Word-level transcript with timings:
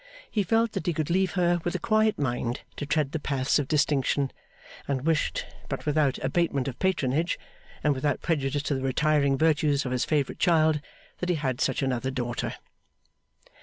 He 0.31 0.41
felt 0.41 0.71
that 0.71 0.87
he 0.87 0.93
could 0.93 1.11
leave 1.11 1.33
her 1.33 1.61
with 1.63 1.75
a 1.75 1.77
quiet 1.77 2.17
mind 2.17 2.61
to 2.77 2.87
tread 2.87 3.11
the 3.11 3.19
paths 3.19 3.59
of 3.59 3.67
distinction, 3.67 4.31
and 4.87 5.05
wished 5.05 5.45
but 5.69 5.85
without 5.85 6.17
abatement 6.23 6.67
of 6.67 6.79
patronage, 6.79 7.37
and 7.83 7.93
without 7.93 8.19
prejudice 8.19 8.63
to 8.63 8.73
the 8.73 8.81
retiring 8.81 9.37
virtues 9.37 9.85
of 9.85 9.91
his 9.91 10.03
favourite 10.03 10.39
child 10.39 10.81
that 11.19 11.29
he 11.29 11.35
had 11.35 11.61
such 11.61 11.83
another 11.83 12.09
daughter. 12.09 12.55